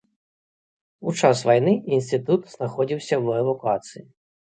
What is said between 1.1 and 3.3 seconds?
час вайны інстытут знаходзіўся